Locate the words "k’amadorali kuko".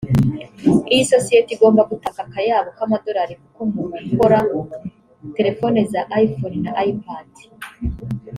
2.77-3.59